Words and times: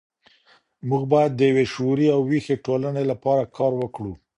موږ 0.89 1.03
بايد 1.11 1.31
د 1.35 1.41
يوې 1.49 1.65
شعوري 1.73 2.07
او 2.15 2.19
ويښې 2.29 2.55
ټولني 2.65 3.03
لپاره 3.11 3.51
کار 3.57 3.71
وکړو. 3.81 4.13